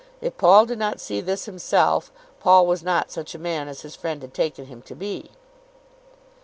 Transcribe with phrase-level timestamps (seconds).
[0.19, 3.95] If Paul did not see this himself, Paul was not such a man as his
[3.95, 5.29] friend had taken him to be.